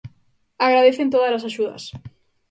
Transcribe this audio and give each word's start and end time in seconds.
Agradecen 0.65 1.11
tódalas 1.13 1.47
axudas. 1.49 1.83